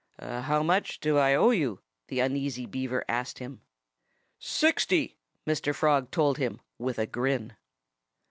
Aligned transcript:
"How 0.19 0.63
much 0.63 0.99
do 0.99 1.19
I 1.19 1.35
owe 1.35 1.51
you?" 1.51 1.79
the 2.07 2.21
uneasy 2.21 2.65
Beaver 2.65 3.05
asked 3.07 3.37
him. 3.37 3.61
"Sixty!" 4.39 5.15
Mr. 5.45 5.75
Frog 5.75 6.09
told 6.09 6.39
him, 6.39 6.59
with 6.79 6.97
a 6.97 7.05
grin. 7.05 7.55